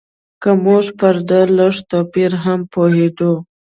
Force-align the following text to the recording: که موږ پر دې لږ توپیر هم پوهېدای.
که 0.41 0.49
موږ 0.63 0.85
پر 0.99 1.15
دې 1.29 1.41
لږ 1.57 1.75
توپیر 1.89 2.31
هم 2.43 2.59
پوهېدای. 2.73 3.35